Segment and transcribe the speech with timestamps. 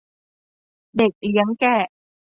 [0.97, 1.75] เด็กเลี้ยงแกะ